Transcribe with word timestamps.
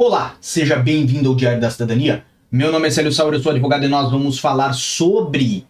Olá, 0.00 0.36
seja 0.40 0.76
bem-vindo 0.76 1.28
ao 1.28 1.34
Diário 1.34 1.60
da 1.60 1.68
Cidadania. 1.68 2.24
Meu 2.52 2.70
nome 2.70 2.86
é 2.86 2.90
Célio 2.92 3.12
Sauer, 3.12 3.34
eu 3.34 3.42
sou 3.42 3.50
advogado 3.50 3.84
e 3.84 3.88
nós 3.88 4.08
vamos 4.12 4.38
falar 4.38 4.72
sobre 4.72 5.66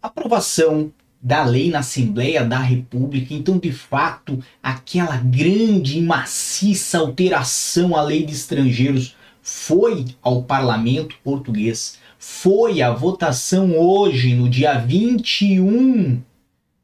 aprovação 0.00 0.92
da 1.20 1.44
lei 1.44 1.68
na 1.68 1.80
Assembleia 1.80 2.44
da 2.44 2.60
República. 2.60 3.34
Então, 3.34 3.58
de 3.58 3.72
fato, 3.72 4.38
aquela 4.62 5.16
grande 5.16 5.98
e 5.98 6.00
maciça 6.00 6.98
alteração 6.98 7.96
à 7.96 8.02
lei 8.02 8.24
de 8.24 8.32
estrangeiros 8.32 9.16
foi 9.42 10.04
ao 10.22 10.44
parlamento 10.44 11.16
português. 11.24 11.98
Foi 12.20 12.82
a 12.82 12.92
votação 12.92 13.76
hoje, 13.76 14.32
no 14.36 14.48
dia 14.48 14.78
21 14.78 16.22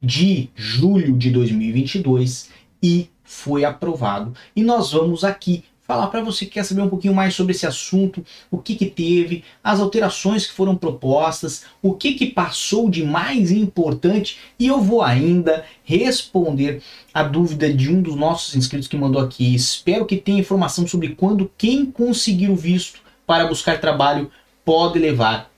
de 0.03 0.51
julho 0.57 1.17
de 1.17 1.31
2022, 1.31 2.51
e 2.83 3.09
foi 3.23 3.65
aprovado. 3.65 4.35
E 4.57 4.65
nós 4.65 4.91
vamos 4.91 5.23
aqui 5.23 5.63
falar 5.89 6.09
para 6.09 6.21
você 6.21 6.45
que 6.45 6.53
quer 6.53 6.65
saber 6.65 6.83
um 6.83 6.89
pouquinho 6.89 7.15
mais 7.15 7.35
sobre 7.35 7.53
esse 7.53 7.67
assunto, 7.67 8.23
o 8.51 8.59
que 8.59 8.75
que 8.75 8.85
teve, 8.85 9.43
as 9.65 9.81
alterações 9.81 10.47
que 10.47 10.53
foram 10.53 10.77
propostas, 10.77 11.65
o 11.81 11.95
que 11.95 12.13
que 12.13 12.27
passou 12.27 12.91
de 12.91 13.03
mais 13.03 13.51
importante 13.51 14.39
e 14.59 14.67
eu 14.67 14.83
vou 14.83 15.01
ainda 15.01 15.65
responder 15.83 16.83
a 17.13 17.23
dúvida 17.23 17.73
de 17.73 17.91
um 17.91 18.03
dos 18.03 18.15
nossos 18.15 18.55
inscritos 18.55 18.87
que 18.87 18.99
mandou 18.99 19.23
aqui. 19.23 19.55
Espero 19.55 20.05
que 20.05 20.19
tenha 20.19 20.39
informação 20.39 20.87
sobre 20.87 21.15
quando 21.15 21.51
quem 21.57 21.87
conseguir 21.87 22.51
o 22.51 22.57
visto 22.57 23.01
para 23.27 23.47
buscar 23.47 23.81
trabalho 23.81 24.31
pode 24.67 24.99
levar 24.99 25.51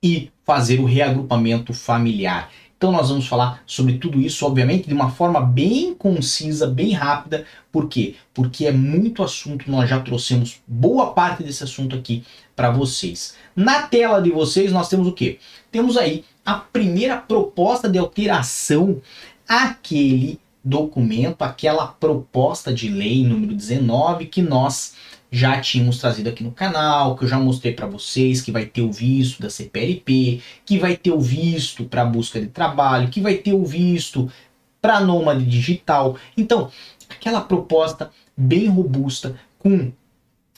e 0.00 0.30
fazer 0.44 0.78
o 0.78 0.84
reagrupamento 0.84 1.74
familiar. 1.74 2.52
Então 2.76 2.92
nós 2.92 3.08
vamos 3.08 3.26
falar 3.26 3.62
sobre 3.66 3.96
tudo 3.96 4.20
isso, 4.20 4.44
obviamente, 4.44 4.86
de 4.86 4.92
uma 4.92 5.10
forma 5.10 5.40
bem 5.40 5.94
concisa, 5.94 6.66
bem 6.66 6.92
rápida. 6.92 7.46
Por 7.72 7.88
quê? 7.88 8.16
Porque 8.34 8.66
é 8.66 8.72
muito 8.72 9.22
assunto, 9.22 9.70
nós 9.70 9.88
já 9.88 9.98
trouxemos 9.98 10.60
boa 10.66 11.12
parte 11.12 11.42
desse 11.42 11.64
assunto 11.64 11.96
aqui 11.96 12.22
para 12.54 12.70
vocês. 12.70 13.34
Na 13.54 13.82
tela 13.82 14.20
de 14.20 14.30
vocês 14.30 14.72
nós 14.72 14.88
temos 14.88 15.08
o 15.08 15.12
quê? 15.12 15.38
Temos 15.70 15.96
aí 15.96 16.24
a 16.44 16.54
primeira 16.54 17.16
proposta 17.16 17.88
de 17.88 17.98
alteração 17.98 19.00
àquele 19.48 20.38
documento, 20.62 21.42
aquela 21.42 21.86
proposta 21.86 22.74
de 22.74 22.88
lei 22.88 23.24
número 23.24 23.54
19 23.54 24.26
que 24.26 24.42
nós 24.42 24.94
já 25.36 25.60
tínhamos 25.60 25.98
trazido 25.98 26.30
aqui 26.30 26.42
no 26.42 26.50
canal, 26.50 27.14
que 27.14 27.24
eu 27.24 27.28
já 27.28 27.38
mostrei 27.38 27.74
para 27.74 27.86
vocês, 27.86 28.40
que 28.40 28.50
vai 28.50 28.64
ter 28.64 28.80
o 28.80 28.90
visto 28.90 29.42
da 29.42 29.50
CPLP, 29.50 30.40
que 30.64 30.78
vai 30.78 30.96
ter 30.96 31.10
o 31.10 31.20
visto 31.20 31.84
para 31.84 32.06
busca 32.06 32.40
de 32.40 32.46
trabalho, 32.46 33.10
que 33.10 33.20
vai 33.20 33.34
ter 33.34 33.52
o 33.52 33.62
visto 33.62 34.32
para 34.80 34.98
nômade 34.98 35.44
digital. 35.44 36.16
Então, 36.38 36.70
aquela 37.10 37.42
proposta 37.42 38.10
bem 38.34 38.66
robusta, 38.68 39.38
com 39.58 39.92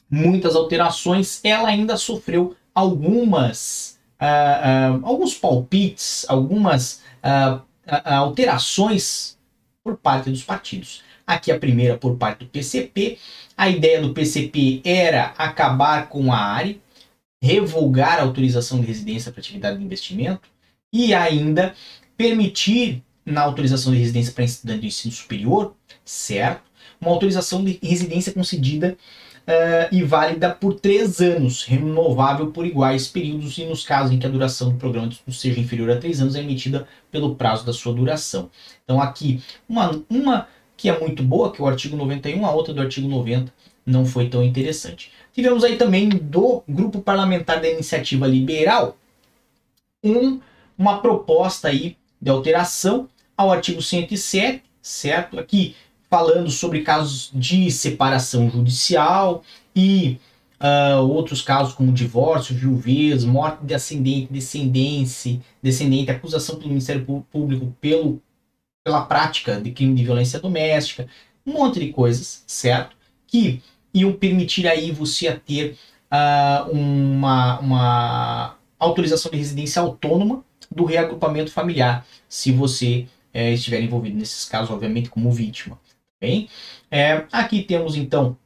muitas 0.08 0.54
alterações, 0.54 1.40
ela 1.42 1.68
ainda 1.68 1.96
sofreu 1.96 2.54
algumas, 2.72 3.98
uh, 4.22 5.00
uh, 5.00 5.06
alguns 5.06 5.34
palpites, 5.34 6.24
algumas 6.28 7.02
uh, 7.24 7.60
alterações 8.04 9.36
por 9.82 9.96
parte 9.96 10.30
dos 10.30 10.44
partidos. 10.44 11.02
Aqui 11.26 11.50
a 11.50 11.58
primeira 11.58 11.98
por 11.98 12.16
parte 12.16 12.44
do 12.44 12.46
PCP. 12.46 13.18
A 13.58 13.68
ideia 13.68 14.00
do 14.00 14.14
PCP 14.14 14.80
era 14.84 15.34
acabar 15.36 16.08
com 16.08 16.32
a 16.32 16.38
ARE, 16.38 16.80
revogar 17.42 18.20
a 18.20 18.22
autorização 18.22 18.80
de 18.80 18.86
residência 18.86 19.32
para 19.32 19.40
atividade 19.40 19.78
de 19.78 19.84
investimento 19.84 20.48
e 20.92 21.12
ainda 21.12 21.74
permitir 22.16 23.02
na 23.26 23.42
autorização 23.42 23.92
de 23.92 23.98
residência 23.98 24.32
para 24.32 24.44
estudante 24.44 24.82
do 24.82 24.86
ensino 24.86 25.12
superior, 25.12 25.74
certo? 26.04 26.62
Uma 27.00 27.10
autorização 27.10 27.64
de 27.64 27.80
residência 27.82 28.32
concedida 28.32 28.96
uh, 29.48 29.92
e 29.92 30.04
válida 30.04 30.50
por 30.50 30.74
três 30.74 31.20
anos, 31.20 31.64
renovável 31.64 32.52
por 32.52 32.64
iguais 32.64 33.08
períodos 33.08 33.58
e 33.58 33.64
nos 33.64 33.84
casos 33.84 34.12
em 34.12 34.20
que 34.20 34.26
a 34.26 34.30
duração 34.30 34.70
do 34.70 34.76
programa 34.76 35.08
de 35.08 35.20
seja 35.34 35.58
inferior 35.58 35.90
a 35.90 35.96
três 35.96 36.20
anos, 36.20 36.36
é 36.36 36.40
emitida 36.40 36.86
pelo 37.10 37.34
prazo 37.34 37.66
da 37.66 37.72
sua 37.72 37.92
duração. 37.92 38.48
Então 38.84 39.02
aqui, 39.02 39.42
uma, 39.68 40.00
uma 40.08 40.46
que 40.78 40.88
é 40.88 40.98
muito 40.98 41.24
boa, 41.24 41.52
que 41.52 41.60
é 41.60 41.64
o 41.64 41.66
artigo 41.66 41.96
91, 41.96 42.46
a 42.46 42.52
outra 42.52 42.72
do 42.72 42.80
artigo 42.80 43.08
90 43.08 43.52
não 43.84 44.06
foi 44.06 44.28
tão 44.28 44.44
interessante. 44.44 45.10
Tivemos 45.32 45.64
aí 45.64 45.76
também 45.76 46.08
do 46.08 46.62
grupo 46.68 47.00
parlamentar 47.00 47.60
da 47.60 47.68
iniciativa 47.68 48.26
liberal 48.26 48.96
um, 50.02 50.40
uma 50.78 51.00
proposta 51.00 51.68
aí 51.68 51.96
de 52.22 52.30
alteração 52.30 53.08
ao 53.36 53.50
artigo 53.50 53.82
107, 53.82 54.62
certo? 54.80 55.38
Aqui 55.38 55.74
falando 56.08 56.48
sobre 56.50 56.82
casos 56.82 57.30
de 57.34 57.70
separação 57.72 58.48
judicial 58.48 59.42
e 59.74 60.18
uh, 60.60 61.02
outros 61.02 61.42
casos 61.42 61.74
como 61.74 61.92
divórcio, 61.92 62.54
viuvez, 62.54 63.24
morte 63.24 63.64
de 63.64 63.74
ascendente, 63.74 64.32
descendência, 64.32 65.40
descendente, 65.60 66.10
acusação 66.10 66.56
pelo 66.56 66.68
Ministério 66.68 67.04
Público 67.30 67.74
pelo 67.80 68.22
pela 68.84 69.04
prática 69.04 69.60
de 69.60 69.70
crime 69.72 69.94
de 69.94 70.04
violência 70.04 70.40
doméstica, 70.40 71.08
um 71.46 71.52
monte 71.52 71.80
de 71.80 71.92
coisas, 71.92 72.44
certo? 72.46 72.96
Que 73.26 73.62
iam 73.92 74.12
permitir 74.12 74.66
aí 74.66 74.90
você 74.90 75.32
ter 75.34 75.76
uh, 76.12 76.70
uma, 76.70 77.58
uma 77.60 78.56
autorização 78.78 79.30
de 79.30 79.38
residência 79.38 79.80
autônoma 79.80 80.44
do 80.70 80.84
reagrupamento 80.84 81.50
familiar, 81.50 82.06
se 82.28 82.52
você 82.52 83.06
é, 83.32 83.52
estiver 83.52 83.80
envolvido 83.80 84.16
nesses 84.16 84.44
casos, 84.44 84.70
obviamente, 84.70 85.08
como 85.08 85.30
vítima. 85.30 85.76
Tá 85.76 86.12
bem? 86.20 86.48
É, 86.90 87.24
aqui 87.32 87.62
temos 87.62 87.96
então 87.96 88.36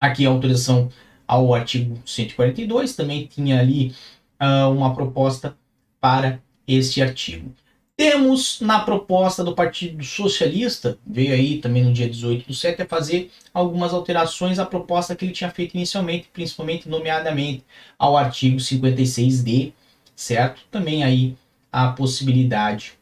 aqui 0.00 0.26
a 0.26 0.30
autorização 0.30 0.90
ao 1.26 1.54
artigo 1.54 1.98
142, 2.06 2.94
também 2.94 3.26
tinha 3.26 3.58
ali 3.58 3.94
uh, 4.40 4.70
uma 4.70 4.94
proposta 4.94 5.56
para 6.00 6.40
este 6.66 7.02
artigo. 7.02 7.52
Temos 7.96 8.60
na 8.60 8.80
proposta 8.80 9.44
do 9.44 9.54
Partido 9.54 10.02
Socialista, 10.02 10.98
veio 11.06 11.32
aí 11.32 11.60
também 11.60 11.84
no 11.84 11.92
dia 11.92 12.10
18 12.10 12.48
do 12.48 12.54
7, 12.54 12.82
a 12.82 12.86
fazer 12.86 13.30
algumas 13.52 13.92
alterações 13.92 14.58
à 14.58 14.66
proposta 14.66 15.14
que 15.14 15.24
ele 15.24 15.32
tinha 15.32 15.50
feito 15.50 15.76
inicialmente, 15.76 16.28
principalmente 16.32 16.88
nomeadamente 16.88 17.64
ao 17.96 18.16
artigo 18.16 18.56
56D, 18.56 19.72
certo? 20.16 20.62
Também 20.72 21.04
aí 21.04 21.36
a 21.70 21.92
possibilidade 21.92 22.98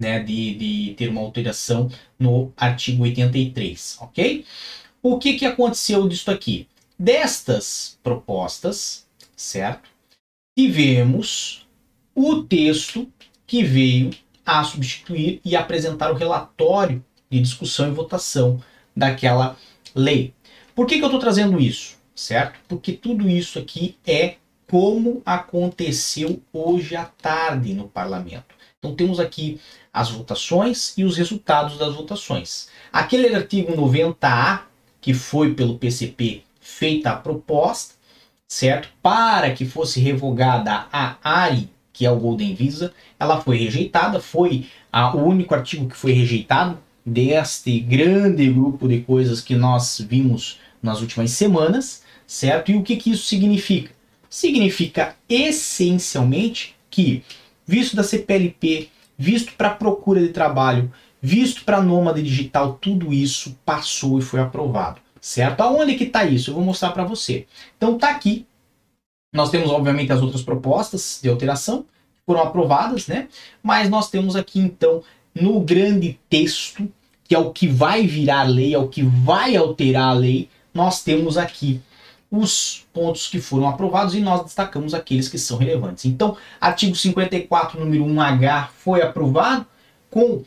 né, 0.00 0.18
de, 0.18 0.54
de 0.54 0.94
ter 0.94 1.08
uma 1.08 1.20
alteração 1.20 1.88
no 2.18 2.52
artigo 2.56 3.04
83, 3.04 3.98
ok? 4.00 4.44
O 5.00 5.16
que, 5.16 5.34
que 5.34 5.46
aconteceu 5.46 6.08
disso 6.08 6.28
aqui? 6.28 6.66
Destas 6.98 7.98
propostas, 8.02 9.06
certo? 9.36 9.88
Tivemos 10.58 11.68
o 12.14 12.42
texto 12.42 13.08
que 13.52 13.62
veio 13.62 14.08
a 14.46 14.64
substituir 14.64 15.38
e 15.44 15.54
apresentar 15.54 16.10
o 16.10 16.14
relatório 16.14 17.04
de 17.28 17.38
discussão 17.38 17.86
e 17.86 17.90
votação 17.90 18.58
daquela 18.96 19.58
lei. 19.94 20.32
Por 20.74 20.86
que, 20.86 20.96
que 20.96 21.02
eu 21.02 21.08
estou 21.08 21.20
trazendo 21.20 21.60
isso? 21.60 21.98
Certo? 22.14 22.58
Porque 22.66 22.92
tudo 22.92 23.28
isso 23.28 23.58
aqui 23.58 23.98
é 24.06 24.36
como 24.70 25.20
aconteceu 25.26 26.40
hoje 26.50 26.96
à 26.96 27.04
tarde 27.04 27.74
no 27.74 27.86
parlamento. 27.86 28.54
Então 28.78 28.94
temos 28.94 29.20
aqui 29.20 29.60
as 29.92 30.08
votações 30.08 30.96
e 30.96 31.04
os 31.04 31.18
resultados 31.18 31.76
das 31.76 31.94
votações. 31.94 32.68
Aquele 32.90 33.34
artigo 33.34 33.76
90A, 33.76 34.62
que 34.98 35.12
foi 35.12 35.52
pelo 35.52 35.76
PCP 35.76 36.42
feita 36.58 37.10
a 37.10 37.16
proposta, 37.16 37.96
certo? 38.48 38.88
Para 39.02 39.52
que 39.52 39.66
fosse 39.66 40.00
revogada 40.00 40.86
a 40.90 41.18
ARI 41.22 41.68
que 42.02 42.06
é 42.06 42.10
o 42.10 42.18
Golden 42.18 42.52
Visa, 42.52 42.92
ela 43.16 43.40
foi 43.40 43.56
rejeitada, 43.56 44.18
foi 44.18 44.66
a, 44.90 45.14
o 45.14 45.24
único 45.24 45.54
artigo 45.54 45.88
que 45.88 45.96
foi 45.96 46.10
rejeitado 46.10 46.76
deste 47.06 47.78
grande 47.78 48.50
grupo 48.50 48.88
de 48.88 49.02
coisas 49.02 49.40
que 49.40 49.54
nós 49.54 50.04
vimos 50.10 50.58
nas 50.82 51.00
últimas 51.00 51.30
semanas, 51.30 52.02
certo? 52.26 52.72
E 52.72 52.76
o 52.76 52.82
que, 52.82 52.96
que 52.96 53.12
isso 53.12 53.24
significa? 53.28 53.92
Significa 54.28 55.14
essencialmente 55.28 56.74
que 56.90 57.22
visto 57.64 57.94
da 57.94 58.02
CPLP, 58.02 58.88
visto 59.16 59.52
para 59.52 59.70
procura 59.70 60.20
de 60.20 60.30
trabalho, 60.30 60.92
visto 61.20 61.64
para 61.64 61.80
nômade 61.80 62.20
digital, 62.20 62.78
tudo 62.80 63.12
isso 63.12 63.56
passou 63.64 64.18
e 64.18 64.22
foi 64.22 64.40
aprovado, 64.40 65.00
certo? 65.20 65.60
Aonde 65.60 65.94
que 65.94 66.02
está 66.02 66.24
isso? 66.24 66.50
Eu 66.50 66.54
vou 66.56 66.64
mostrar 66.64 66.90
para 66.90 67.04
você. 67.04 67.46
Então 67.76 67.96
tá 67.96 68.10
aqui 68.10 68.44
nós 69.32 69.50
temos, 69.50 69.70
obviamente, 69.70 70.12
as 70.12 70.20
outras 70.20 70.42
propostas 70.42 71.18
de 71.22 71.28
alteração 71.28 71.86
foram 72.26 72.42
aprovadas, 72.42 73.06
né? 73.06 73.28
Mas 73.62 73.88
nós 73.88 74.10
temos 74.10 74.36
aqui, 74.36 74.60
então, 74.60 75.02
no 75.34 75.60
grande 75.60 76.18
texto, 76.28 76.88
que 77.24 77.34
é 77.34 77.38
o 77.38 77.50
que 77.50 77.66
vai 77.66 78.06
virar 78.06 78.42
lei, 78.44 78.74
é 78.74 78.78
o 78.78 78.88
que 78.88 79.02
vai 79.02 79.56
alterar 79.56 80.10
a 80.10 80.12
lei, 80.12 80.48
nós 80.72 81.02
temos 81.02 81.36
aqui 81.36 81.80
os 82.30 82.86
pontos 82.94 83.28
que 83.28 83.40
foram 83.40 83.68
aprovados 83.68 84.14
e 84.14 84.20
nós 84.20 84.42
destacamos 84.42 84.94
aqueles 84.94 85.28
que 85.28 85.38
são 85.38 85.58
relevantes. 85.58 86.06
Então, 86.06 86.36
artigo 86.60 86.96
54, 86.96 87.78
número 87.78 88.04
1H, 88.06 88.68
foi 88.74 89.02
aprovado 89.02 89.66
com 90.10 90.42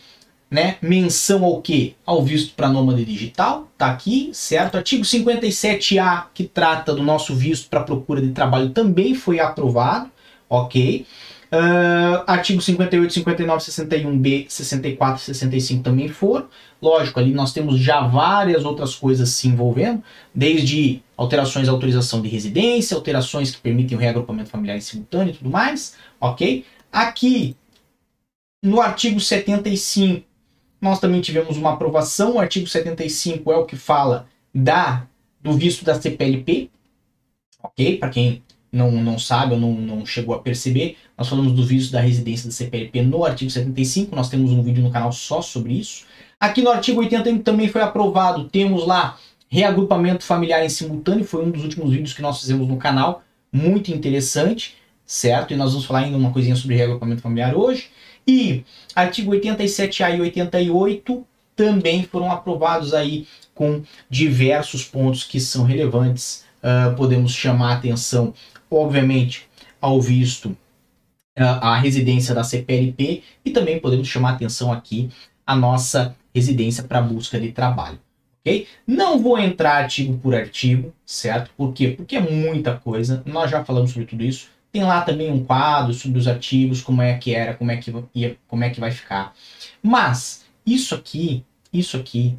né? 0.50 0.78
Menção 0.82 1.44
ao 1.44 1.62
que? 1.62 1.96
Ao 2.06 2.24
visto 2.24 2.54
para 2.56 2.70
nômade 2.70 3.04
digital, 3.04 3.70
tá 3.78 3.88
aqui, 3.88 4.30
certo? 4.32 4.76
Artigo 4.78 5.04
57A, 5.04 6.26
que 6.34 6.46
trata 6.46 6.94
do 6.94 7.04
nosso 7.04 7.36
visto 7.36 7.68
para 7.68 7.84
procura 7.84 8.22
de 8.22 8.32
trabalho, 8.32 8.70
também 8.70 9.16
foi 9.16 9.40
aprovado, 9.40 10.10
ok? 10.50 11.06
Uh, 11.56 12.24
artigo 12.28 12.62
58, 12.62 13.14
59, 13.14 13.64
61B, 13.64 14.46
64 14.50 15.22
e 15.22 15.26
65 15.26 15.84
também 15.84 16.10
foram. 16.10 16.50
Lógico, 16.82 17.18
ali 17.18 17.32
nós 17.32 17.54
temos 17.54 17.80
já 17.80 18.02
várias 18.02 18.66
outras 18.66 18.94
coisas 18.94 19.30
se 19.30 19.48
envolvendo, 19.48 20.04
desde 20.34 21.02
alterações 21.16 21.70
à 21.70 21.72
autorização 21.72 22.22
de 22.22 22.28
residência, 22.28 22.96
alterações 22.98 23.52
que 23.52 23.62
permitem 23.62 23.98
o 23.98 24.02
reagrupamento 24.02 24.50
familiar 24.50 24.76
em 24.76 24.82
simultâneo 24.82 25.34
e 25.34 25.38
tudo 25.38 25.50
mais, 25.50 25.96
ok? 26.20 26.66
Aqui, 26.92 27.56
no 28.62 28.82
artigo 28.82 29.20
75, 29.20 30.26
nós 30.82 31.00
também 31.00 31.22
tivemos 31.22 31.56
uma 31.56 31.74
aprovação. 31.74 32.34
O 32.36 32.40
artigo 32.40 32.68
75 32.68 33.50
é 33.52 33.56
o 33.56 33.66
que 33.66 33.78
fala 33.78 34.28
da 34.54 35.08
do 35.40 35.54
visto 35.54 35.86
da 35.86 36.00
CPLP, 36.00 36.70
ok? 37.64 37.98
Para 37.98 38.10
quem 38.10 38.44
não, 38.76 38.92
não 38.92 39.18
sabe 39.18 39.54
ou 39.54 39.60
não, 39.60 39.72
não 39.72 40.06
chegou 40.06 40.36
a 40.36 40.40
perceber, 40.40 40.98
nós 41.18 41.30
falamos 41.30 41.54
do 41.54 41.66
visto 41.66 41.92
da 41.92 42.02
residência 42.02 42.48
da 42.48 42.54
CPLP 42.54 43.02
no 43.04 43.24
artigo 43.24 43.50
75, 43.50 44.16
nós 44.16 44.30
temos 44.30 44.52
um 44.52 44.62
vídeo 44.62 44.84
no 44.84 44.92
canal 44.92 45.12
só 45.12 45.42
sobre 45.42 45.74
isso. 45.74 46.06
Aqui 46.40 46.62
no 46.62 46.70
artigo 46.70 47.00
80 47.00 47.40
também 47.40 47.70
foi 47.70 47.82
aprovado, 47.82 48.46
temos 48.50 48.86
lá 48.86 49.18
reagrupamento 49.48 50.24
familiar 50.24 50.66
em 50.66 50.70
simultâneo, 50.70 51.24
foi 51.24 51.46
um 51.46 51.52
dos 51.52 51.64
últimos 51.64 51.92
vídeos 51.92 52.14
que 52.14 52.22
nós 52.22 52.42
fizemos 52.42 52.68
no 52.68 52.76
canal, 52.78 53.24
muito 53.52 53.92
interessante, 53.92 54.76
certo? 55.06 55.54
E 55.54 55.56
nós 55.56 55.72
vamos 55.72 55.86
falar 55.86 56.00
ainda 56.00 56.18
uma 56.18 56.32
coisinha 56.32 56.56
sobre 56.56 56.76
reagrupamento 56.76 57.22
familiar 57.22 57.56
hoje. 57.56 57.90
E 58.28 58.66
artigo 58.94 59.32
87A 59.32 60.18
e 60.18 60.22
88 60.22 61.26
também 61.56 62.04
foram 62.04 62.30
aprovados 62.30 62.94
aí 62.94 63.26
com 63.54 63.82
diversos 64.10 64.84
pontos 64.84 65.24
que 65.24 65.40
são 65.40 65.64
relevantes. 65.64 66.44
Uh, 66.62 66.96
podemos 66.96 67.32
chamar 67.32 67.74
a 67.74 67.78
atenção 67.78 68.34
obviamente, 68.70 69.48
ao 69.80 70.02
visto 70.02 70.56
a 71.38 71.78
residência 71.78 72.34
da 72.34 72.44
CPLP 72.44 73.22
e 73.44 73.52
também 73.52 73.80
podemos 73.80 74.08
chamar 74.08 74.34
atenção 74.34 74.72
aqui 74.72 75.10
a 75.46 75.56
nossa 75.56 76.16
residência 76.34 76.84
para 76.84 77.02
busca 77.02 77.40
de 77.40 77.52
trabalho. 77.52 78.00
ok? 78.40 78.68
Não 78.88 79.20
vou 79.22 79.38
entrar 79.38 79.84
artigo 79.84 80.18
por 80.18 80.34
artigo, 80.34 80.94
certo? 81.06 81.52
Por 81.58 81.74
quê? 81.74 81.90
Porque 81.90 82.16
é 82.16 82.22
muita 82.22 82.78
coisa. 82.78 83.22
Nós 83.26 83.52
já 83.52 83.64
falamos 83.64 83.92
sobre 83.92 84.08
tudo 84.08 84.24
isso. 84.24 84.50
Tem 84.72 84.84
lá 84.84 85.02
também 85.02 85.32
um 85.32 85.44
quadro 85.44 85.94
sobre 85.94 86.20
os 86.20 86.28
artigos, 86.28 86.82
como 86.82 87.02
é 87.02 87.18
que 87.18 87.34
era, 87.34 87.54
como 87.54 87.72
é 87.72 87.78
que 87.78 87.94
ia, 88.14 88.38
como 88.48 88.64
é 88.64 88.70
que 88.70 88.80
vai 88.80 88.92
ficar. 88.92 89.34
Mas 89.82 90.46
isso 90.66 90.96
aqui, 90.96 91.46
isso 91.72 91.96
aqui 91.98 92.38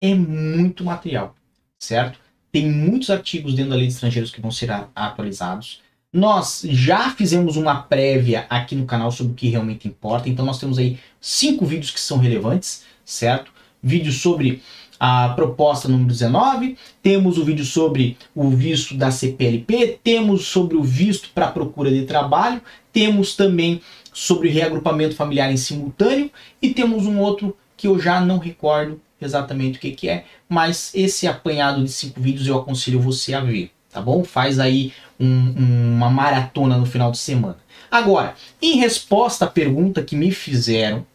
é 0.00 0.14
muito 0.14 0.84
material, 0.84 1.34
certo? 1.78 2.18
Tem 2.58 2.68
muitos 2.68 3.08
artigos 3.08 3.54
dentro 3.54 3.70
da 3.70 3.76
lei 3.76 3.86
de 3.86 3.92
estrangeiros 3.92 4.32
que 4.32 4.40
vão 4.40 4.50
ser 4.50 4.68
atualizados. 4.92 5.80
Nós 6.12 6.62
já 6.68 7.08
fizemos 7.10 7.56
uma 7.56 7.82
prévia 7.82 8.46
aqui 8.50 8.74
no 8.74 8.84
canal 8.84 9.12
sobre 9.12 9.32
o 9.32 9.34
que 9.36 9.48
realmente 9.48 9.86
importa, 9.86 10.28
então 10.28 10.44
nós 10.44 10.58
temos 10.58 10.76
aí 10.76 10.98
cinco 11.20 11.64
vídeos 11.64 11.92
que 11.92 12.00
são 12.00 12.18
relevantes, 12.18 12.82
certo? 13.04 13.52
Vídeo 13.80 14.10
sobre 14.10 14.60
a 14.98 15.28
proposta 15.28 15.86
número 15.86 16.08
19, 16.08 16.76
temos 17.00 17.38
o 17.38 17.44
vídeo 17.44 17.64
sobre 17.64 18.16
o 18.34 18.50
visto 18.50 18.96
da 18.96 19.12
CPLP, 19.12 20.00
temos 20.02 20.46
sobre 20.46 20.76
o 20.76 20.82
visto 20.82 21.30
para 21.32 21.52
procura 21.52 21.92
de 21.92 22.06
trabalho, 22.06 22.60
temos 22.92 23.36
também 23.36 23.80
sobre 24.12 24.48
reagrupamento 24.48 25.14
familiar 25.14 25.52
em 25.52 25.56
simultâneo 25.56 26.28
e 26.60 26.70
temos 26.70 27.06
um 27.06 27.20
outro 27.20 27.56
que 27.76 27.86
eu 27.86 28.00
já 28.00 28.20
não 28.20 28.38
recordo 28.38 29.00
exatamente 29.20 29.78
o 29.78 29.80
que, 29.80 29.92
que 29.92 30.08
é, 30.08 30.24
mas 30.48 30.92
esse 30.94 31.26
apanhado 31.26 31.82
de 31.82 31.90
cinco 31.90 32.20
vídeos 32.20 32.46
eu 32.46 32.58
aconselho 32.58 33.00
você 33.00 33.34
a 33.34 33.40
ver, 33.40 33.70
tá 33.90 34.00
bom? 34.00 34.24
Faz 34.24 34.58
aí 34.58 34.92
um, 35.18 35.94
uma 35.96 36.10
maratona 36.10 36.76
no 36.76 36.86
final 36.86 37.10
de 37.10 37.18
semana. 37.18 37.58
Agora, 37.90 38.34
em 38.60 38.76
resposta 38.76 39.44
à 39.44 39.48
pergunta 39.48 40.02
que 40.02 40.14
me 40.14 40.30
fizeram 40.30 41.06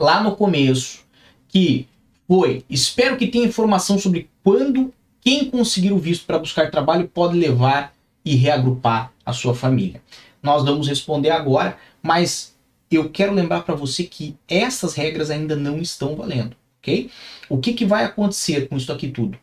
lá 0.00 0.22
no 0.22 0.36
começo, 0.36 1.04
que 1.48 1.88
foi: 2.28 2.64
espero 2.68 3.16
que 3.16 3.26
tenha 3.26 3.46
informação 3.46 3.98
sobre 3.98 4.30
quando 4.42 4.92
quem 5.20 5.50
conseguir 5.50 5.92
o 5.92 5.98
visto 5.98 6.26
para 6.26 6.38
buscar 6.38 6.70
trabalho 6.70 7.08
pode 7.08 7.36
levar 7.36 7.92
e 8.24 8.36
reagrupar 8.36 9.12
a 9.24 9.32
sua 9.32 9.54
família. 9.54 10.00
Nós 10.42 10.64
vamos 10.64 10.86
responder 10.86 11.30
agora, 11.30 11.76
mas 12.02 12.54
eu 12.90 13.10
quero 13.10 13.32
lembrar 13.32 13.62
para 13.62 13.74
você 13.74 14.04
que 14.04 14.36
essas 14.46 14.94
regras 14.94 15.30
ainda 15.30 15.56
não 15.56 15.78
estão 15.78 16.14
valendo 16.14 16.56
ok? 16.86 17.10
O 17.48 17.58
que, 17.58 17.72
que 17.72 17.84
vai 17.84 18.04
acontecer 18.04 18.68
com 18.68 18.76
isso 18.76 18.92
aqui 18.92 19.08
tudo? 19.08 19.36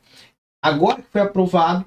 Agora 0.62 1.02
que 1.02 1.12
foi 1.12 1.22
aprovado, 1.22 1.86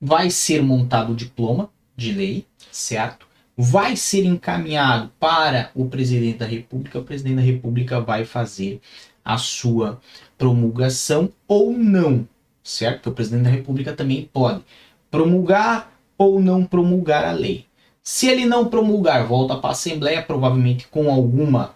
vai 0.00 0.30
ser 0.30 0.62
montado 0.62 1.12
o 1.12 1.16
diploma 1.16 1.70
de 1.94 2.12
lei, 2.12 2.46
certo? 2.72 3.26
Vai 3.56 3.96
ser 3.96 4.24
encaminhado 4.24 5.12
para 5.20 5.70
o 5.74 5.86
presidente 5.86 6.38
da 6.38 6.46
República, 6.46 6.98
o 6.98 7.04
presidente 7.04 7.36
da 7.36 7.42
República 7.42 8.00
vai 8.00 8.24
fazer 8.24 8.80
a 9.24 9.38
sua 9.38 10.00
promulgação 10.36 11.30
ou 11.46 11.72
não, 11.72 12.26
certo? 12.62 12.96
Porque 12.96 13.10
o 13.10 13.12
presidente 13.12 13.44
da 13.44 13.50
República 13.50 13.92
também 13.92 14.28
pode 14.32 14.62
promulgar 15.10 15.92
ou 16.18 16.40
não 16.40 16.64
promulgar 16.64 17.24
a 17.24 17.32
lei. 17.32 17.66
Se 18.02 18.26
ele 18.26 18.44
não 18.44 18.68
promulgar, 18.68 19.26
volta 19.26 19.56
para 19.56 19.70
a 19.70 19.72
Assembleia, 19.72 20.22
provavelmente 20.22 20.88
com 20.88 21.10
alguma 21.10 21.74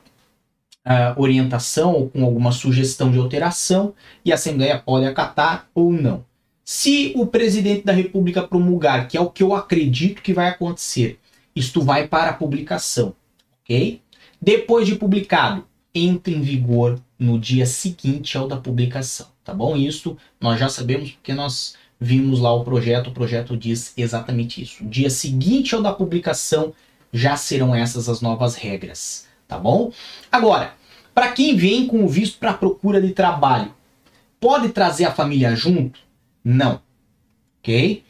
uh, 0.88 1.20
orientação 1.20 1.92
ou 1.92 2.08
com 2.08 2.24
alguma 2.24 2.50
sugestão 2.50 3.12
de 3.12 3.18
alteração 3.18 3.94
e 4.24 4.32
a 4.32 4.36
Assembleia 4.36 4.78
pode 4.78 5.04
acatar 5.04 5.68
ou 5.74 5.92
não. 5.92 6.24
Se 6.64 7.12
o 7.14 7.26
presidente 7.26 7.84
da 7.84 7.92
República 7.92 8.42
promulgar, 8.42 9.06
que 9.08 9.16
é 9.16 9.20
o 9.20 9.30
que 9.30 9.42
eu 9.42 9.54
acredito 9.54 10.22
que 10.22 10.32
vai 10.32 10.48
acontecer, 10.48 11.18
isto 11.54 11.82
vai 11.82 12.06
para 12.06 12.30
a 12.30 12.34
publicação, 12.34 13.14
ok? 13.62 14.00
Depois 14.40 14.86
de 14.86 14.94
publicado, 14.94 15.64
entra 15.94 16.32
em 16.32 16.40
vigor 16.40 17.00
no 17.18 17.38
dia 17.38 17.66
seguinte 17.66 18.36
ao 18.36 18.46
da 18.46 18.56
publicação, 18.56 19.26
tá 19.42 19.52
bom? 19.52 19.76
Isso 19.76 20.16
nós 20.40 20.60
já 20.60 20.68
sabemos 20.68 21.10
porque 21.12 21.32
nós 21.32 21.74
vimos 22.00 22.38
lá 22.38 22.54
o 22.54 22.62
projeto, 22.64 23.08
o 23.08 23.12
projeto 23.12 23.56
diz 23.56 23.92
exatamente 23.96 24.62
isso. 24.62 24.84
Dia 24.84 25.10
seguinte 25.10 25.74
ao 25.74 25.82
da 25.82 25.92
publicação 25.92 26.72
já 27.12 27.36
serão 27.36 27.74
essas 27.74 28.08
as 28.08 28.20
novas 28.20 28.54
regras, 28.54 29.26
tá 29.48 29.58
bom? 29.58 29.90
Agora, 30.30 30.77
para 31.18 31.32
quem 31.32 31.56
vem 31.56 31.84
com 31.84 32.04
o 32.04 32.08
visto 32.08 32.38
para 32.38 32.54
procura 32.54 33.00
de 33.00 33.10
trabalho, 33.10 33.74
pode 34.38 34.68
trazer 34.68 35.04
a 35.04 35.10
família 35.10 35.56
junto? 35.56 35.98
Não. 36.44 36.80
Ok? 37.58 38.04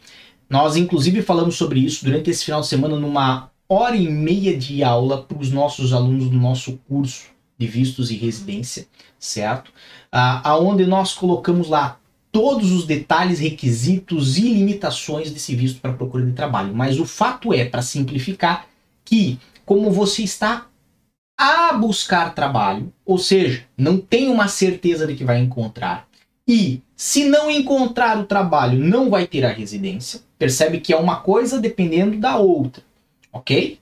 Nós, 0.46 0.76
inclusive, 0.76 1.22
falamos 1.22 1.54
sobre 1.54 1.80
isso 1.80 2.04
durante 2.04 2.28
esse 2.28 2.44
final 2.44 2.60
de 2.60 2.66
semana 2.66 2.96
numa 2.96 3.50
hora 3.66 3.96
e 3.96 4.06
meia 4.10 4.54
de 4.54 4.84
aula 4.84 5.22
para 5.22 5.38
os 5.38 5.50
nossos 5.50 5.94
alunos 5.94 6.28
do 6.28 6.36
nosso 6.36 6.78
curso 6.86 7.28
de 7.56 7.66
vistos 7.66 8.10
e 8.10 8.14
residência, 8.14 8.86
certo? 9.18 9.72
Ah, 10.12 10.42
aonde 10.46 10.84
nós 10.84 11.14
colocamos 11.14 11.66
lá 11.66 11.98
todos 12.30 12.72
os 12.72 12.84
detalhes, 12.84 13.38
requisitos 13.38 14.36
e 14.36 14.52
limitações 14.52 15.30
desse 15.30 15.56
visto 15.56 15.80
para 15.80 15.94
procura 15.94 16.26
de 16.26 16.32
trabalho. 16.32 16.74
Mas 16.74 17.00
o 17.00 17.06
fato 17.06 17.54
é, 17.54 17.64
para 17.64 17.80
simplificar, 17.80 18.66
que 19.02 19.38
como 19.64 19.90
você 19.90 20.22
está 20.22 20.67
a 21.38 21.72
buscar 21.72 22.34
trabalho, 22.34 22.92
ou 23.06 23.16
seja, 23.16 23.64
não 23.76 23.98
tem 23.98 24.28
uma 24.28 24.48
certeza 24.48 25.06
de 25.06 25.14
que 25.14 25.24
vai 25.24 25.38
encontrar. 25.38 26.08
E 26.46 26.82
se 26.96 27.24
não 27.24 27.48
encontrar 27.48 28.18
o 28.18 28.24
trabalho, 28.24 28.76
não 28.76 29.08
vai 29.08 29.24
ter 29.24 29.44
a 29.44 29.52
residência. 29.52 30.20
Percebe 30.36 30.80
que 30.80 30.92
é 30.92 30.96
uma 30.96 31.20
coisa 31.20 31.60
dependendo 31.60 32.18
da 32.18 32.36
outra, 32.38 32.82
ok? 33.32 33.78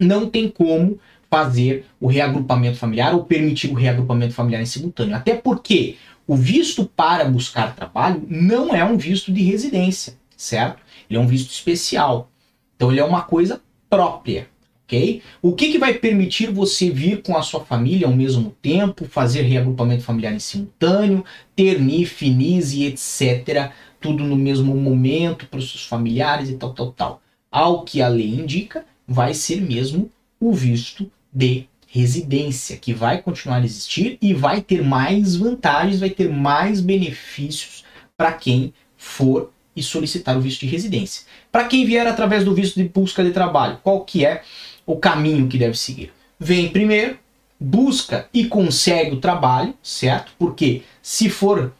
Não 0.00 0.30
tem 0.30 0.48
como 0.48 0.98
fazer 1.30 1.84
o 2.00 2.06
reagrupamento 2.06 2.78
familiar 2.78 3.14
ou 3.14 3.24
permitir 3.24 3.70
o 3.70 3.74
reagrupamento 3.74 4.32
familiar 4.32 4.62
em 4.62 4.66
simultâneo. 4.66 5.14
Até 5.14 5.34
porque 5.34 5.96
o 6.26 6.34
visto 6.34 6.86
para 6.86 7.24
buscar 7.26 7.74
trabalho 7.74 8.24
não 8.28 8.74
é 8.74 8.82
um 8.82 8.96
visto 8.96 9.30
de 9.30 9.42
residência, 9.42 10.14
certo? 10.36 10.80
Ele 11.10 11.18
é 11.18 11.20
um 11.20 11.26
visto 11.26 11.50
especial. 11.50 12.30
Então 12.76 12.90
ele 12.90 13.00
é 13.00 13.04
uma 13.04 13.22
coisa 13.22 13.60
própria 13.90 14.48
ok? 14.88 15.22
O 15.42 15.52
que, 15.52 15.70
que 15.70 15.78
vai 15.78 15.92
permitir 15.92 16.50
você 16.50 16.88
vir 16.88 17.20
com 17.22 17.36
a 17.36 17.42
sua 17.42 17.62
família 17.62 18.06
ao 18.06 18.16
mesmo 18.16 18.56
tempo, 18.62 19.04
fazer 19.04 19.42
reagrupamento 19.42 20.02
familiar 20.02 20.32
em 20.32 20.38
simultâneo, 20.38 21.22
ter 21.54 21.78
NIF, 21.78 22.28
NIS 22.28 22.72
e 22.72 22.84
etc., 22.86 23.70
tudo 24.00 24.24
no 24.24 24.36
mesmo 24.36 24.74
momento 24.74 25.46
para 25.46 25.58
os 25.58 25.70
seus 25.70 25.84
familiares 25.84 26.48
e 26.48 26.54
tal, 26.54 26.72
tal, 26.72 26.92
tal. 26.92 27.22
Ao 27.50 27.84
que 27.84 28.00
a 28.00 28.08
lei 28.08 28.28
indica, 28.28 28.86
vai 29.06 29.34
ser 29.34 29.60
mesmo 29.60 30.10
o 30.40 30.52
visto 30.52 31.10
de 31.32 31.68
residência, 31.86 32.76
que 32.76 32.94
vai 32.94 33.20
continuar 33.20 33.56
a 33.56 33.64
existir 33.64 34.18
e 34.22 34.32
vai 34.32 34.62
ter 34.62 34.82
mais 34.82 35.36
vantagens, 35.36 36.00
vai 36.00 36.10
ter 36.10 36.30
mais 36.30 36.80
benefícios 36.80 37.84
para 38.16 38.32
quem 38.32 38.72
for 38.96 39.50
e 39.74 39.82
solicitar 39.82 40.36
o 40.36 40.40
visto 40.40 40.60
de 40.60 40.66
residência. 40.66 41.24
Para 41.50 41.64
quem 41.64 41.86
vier 41.86 42.06
através 42.06 42.44
do 42.44 42.54
visto 42.54 42.76
de 42.76 42.88
busca 42.88 43.24
de 43.24 43.30
trabalho, 43.30 43.78
qual 43.82 44.04
que 44.04 44.24
é 44.24 44.42
o 44.88 44.96
caminho 44.96 45.46
que 45.48 45.58
deve 45.58 45.76
seguir. 45.76 46.10
Vem 46.40 46.70
primeiro, 46.70 47.18
busca 47.60 48.26
e 48.32 48.46
consegue 48.46 49.16
o 49.16 49.20
trabalho, 49.20 49.74
certo? 49.82 50.32
Porque 50.38 50.80
se 51.02 51.28
for 51.28 51.74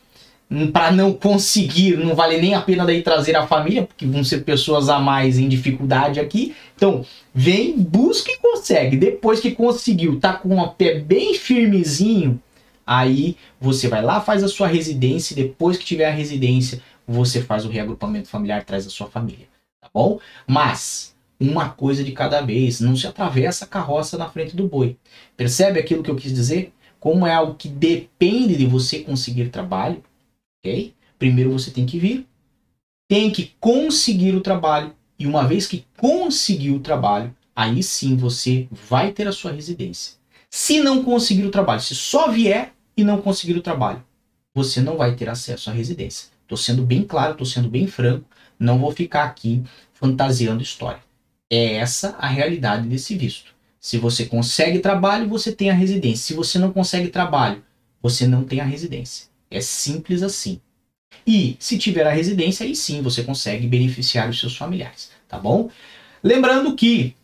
para 0.75 0.93
não 0.93 1.15
conseguir, 1.15 1.97
não 1.97 2.15
vale 2.15 2.39
nem 2.39 2.55
a 2.55 2.61
pena 2.61 2.85
daí 2.85 3.03
trazer 3.03 3.35
a 3.35 3.47
família, 3.47 3.85
porque 3.85 4.05
vão 4.05 4.23
ser 4.23 4.45
pessoas 4.45 4.91
a 4.91 4.99
mais 4.99 5.39
em 5.39 5.49
dificuldade 5.49 6.21
aqui. 6.21 6.55
Então, 6.77 7.05
vem, 7.35 7.79
busca 7.79 8.31
e 8.31 8.37
consegue. 8.37 8.99
Depois 8.99 9.41
que 9.41 9.53
conseguiu, 9.53 10.21
tá 10.21 10.35
com 10.35 10.59
o 10.59 10.69
pé 10.69 10.99
bem 10.99 11.33
firmezinho, 11.33 12.39
aí 12.87 13.37
você 13.59 13.89
vai 13.89 14.03
lá, 14.03 14.21
faz 14.21 14.45
a 14.45 14.49
sua 14.49 14.67
residência, 14.67 15.33
e 15.33 15.37
depois 15.37 15.79
que 15.79 15.85
tiver 15.85 16.07
a 16.07 16.15
residência, 16.15 16.83
você 17.07 17.41
faz 17.41 17.65
o 17.65 17.71
reagrupamento 17.71 18.29
familiar, 18.29 18.65
traz 18.65 18.87
a 18.87 18.91
sua 18.91 19.07
família, 19.07 19.47
tá 19.81 19.89
bom? 19.93 20.19
Mas 20.47 21.17
uma 21.41 21.69
coisa 21.69 22.03
de 22.03 22.13
cada 22.13 22.41
vez, 22.41 22.81
não 22.81 22.97
se 22.97 23.07
atravessa 23.07 23.65
a 23.65 23.69
carroça 23.69 24.19
na 24.19 24.29
frente 24.29 24.57
do 24.57 24.67
boi. 24.67 24.97
Percebe 25.37 25.79
aquilo 25.79 26.03
que 26.03 26.11
eu 26.11 26.17
quis 26.17 26.33
dizer? 26.33 26.73
Como 26.99 27.27
é 27.27 27.33
algo 27.33 27.55
que 27.55 27.69
depende 27.69 28.57
de 28.57 28.67
você 28.67 29.01
conseguir 29.01 29.51
trabalho, 29.51 30.03
ok? 30.59 30.93
Primeiro 31.19 31.53
você 31.53 31.71
tem 31.71 31.87
que 31.87 31.99
vir, 31.99 32.27
tem 33.09 33.31
que 33.31 33.55
conseguir 33.61 34.35
o 34.35 34.41
trabalho, 34.41 34.93
e 35.19 35.27
uma 35.27 35.47
vez 35.47 35.67
que 35.67 35.85
conseguir 35.97 36.71
o 36.71 36.81
trabalho, 36.81 37.35
aí 37.55 37.83
sim 37.83 38.17
você 38.17 38.69
vai 38.71 39.13
ter 39.13 39.27
a 39.27 39.33
sua 39.33 39.53
residência. 39.53 40.15
Se 40.51 40.81
não 40.81 41.03
conseguir 41.05 41.45
o 41.45 41.51
trabalho, 41.51 41.81
se 41.81 41.95
só 41.95 42.31
vier 42.31 42.73
e 42.97 43.05
não 43.05 43.21
conseguir 43.21 43.57
o 43.57 43.63
trabalho, 43.63 44.03
você 44.55 44.81
não 44.81 44.97
vai 44.97 45.15
ter 45.15 45.29
acesso 45.29 45.71
à 45.71 45.73
residência. 45.73 46.29
Estou 46.43 46.57
sendo 46.57 46.85
bem 46.85 47.03
claro, 47.03 47.33
estou 47.33 47.47
sendo 47.47 47.69
bem 47.69 47.87
franco, 47.87 48.25
não 48.59 48.79
vou 48.79 48.91
ficar 48.91 49.25
aqui 49.25 49.63
fantasiando 49.93 50.63
história. 50.63 51.01
É 51.51 51.77
essa 51.77 52.17
a 52.19 52.27
realidade 52.27 52.87
desse 52.89 53.17
visto. 53.17 53.55
Se 53.81 53.97
você 53.97 54.27
consegue 54.27 54.81
trabalho, 54.81 55.29
você 55.29 55.53
tem 55.53 55.71
a 55.71 55.75
residência. 55.75 56.27
Se 56.27 56.35
você 56.35 56.59
não 56.59 56.73
consegue 56.73 57.09
trabalho, 57.09 57.65
você 58.03 58.27
não 58.27 58.45
tem 58.45 58.61
a 58.61 58.65
residência. 58.65 59.29
É 59.51 59.61
simples 59.61 60.23
assim. 60.23 60.61
E 61.27 61.57
se 61.59 61.79
tiver 61.79 62.07
a 62.07 62.13
residência, 62.13 62.67
aí 62.67 62.75
sim 62.75 63.03
você 63.03 63.23
consegue 63.23 63.67
beneficiar 63.67 64.29
os 64.29 64.39
seus 64.39 64.57
familiares, 64.57 65.11
tá 65.29 65.39
bom? 65.39 65.71
Lembrando 66.23 66.75
que 66.75 67.15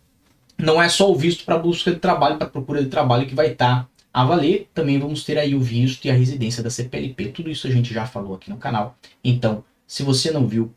não 0.58 0.80
é 0.80 0.88
só 0.88 1.10
o 1.10 1.16
visto 1.16 1.44
para 1.44 1.58
busca 1.58 1.92
de 1.92 1.98
trabalho, 1.98 2.38
para 2.38 2.46
procura 2.46 2.82
de 2.82 2.88
trabalho 2.88 3.26
que 3.26 3.34
vai 3.34 3.52
estar 3.52 3.82
tá 3.82 3.88
a 4.12 4.24
valer, 4.24 4.70
também 4.72 4.98
vamos 4.98 5.24
ter 5.24 5.36
aí 5.38 5.54
o 5.54 5.60
visto 5.60 6.04
e 6.04 6.10
a 6.10 6.14
residência 6.14 6.62
da 6.62 6.70
CPLP. 6.70 7.30
Tudo 7.30 7.50
isso 7.50 7.66
a 7.66 7.70
gente 7.70 7.92
já 7.92 8.06
falou 8.06 8.34
aqui 8.34 8.48
no 8.48 8.56
canal. 8.56 8.96
Então, 9.22 9.64
se 9.86 10.02
você 10.02 10.30
não 10.30 10.46
viu, 10.46 10.72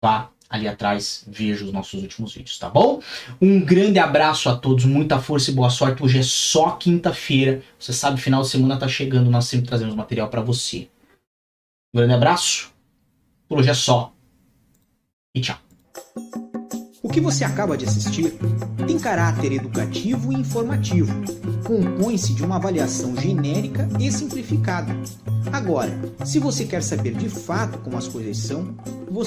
vá 0.00 0.30
ali 0.48 0.66
atrás, 0.66 1.24
veja 1.26 1.64
os 1.64 1.72
nossos 1.72 2.02
últimos 2.02 2.32
vídeos, 2.34 2.58
tá 2.58 2.70
bom? 2.70 3.02
Um 3.40 3.60
grande 3.60 3.98
abraço 3.98 4.48
a 4.48 4.56
todos, 4.56 4.84
muita 4.84 5.20
força 5.20 5.50
e 5.50 5.54
boa 5.54 5.68
sorte. 5.68 6.02
Hoje 6.02 6.18
é 6.18 6.22
só 6.22 6.72
quinta-feira. 6.72 7.62
Você 7.78 7.92
sabe, 7.92 8.20
final 8.20 8.42
de 8.42 8.48
semana 8.48 8.78
tá 8.78 8.88
chegando, 8.88 9.30
nós 9.30 9.44
sempre 9.44 9.66
trazemos 9.66 9.94
material 9.94 10.28
para 10.28 10.40
você. 10.40 10.88
Um 11.92 11.98
grande 11.98 12.14
abraço. 12.14 12.72
Por 13.48 13.58
hoje 13.58 13.70
é 13.70 13.74
só. 13.74 14.12
E 15.34 15.40
tchau. 15.40 15.58
O 17.02 17.10
que 17.10 17.20
você 17.20 17.44
acaba 17.44 17.76
de 17.76 17.86
assistir 17.86 18.34
tem 18.86 18.98
caráter 18.98 19.52
educativo 19.52 20.30
e 20.30 20.36
informativo. 20.36 21.12
Compõe-se 21.64 22.34
de 22.34 22.44
uma 22.44 22.56
avaliação 22.56 23.16
genérica 23.16 23.88
e 23.98 24.12
simplificada. 24.12 24.94
Agora, 25.50 25.98
se 26.24 26.38
você 26.38 26.66
quer 26.66 26.82
saber 26.82 27.14
de 27.14 27.28
fato 27.30 27.78
como 27.78 27.96
as 27.96 28.06
coisas 28.06 28.36
são, 28.36 28.74
você 29.10 29.26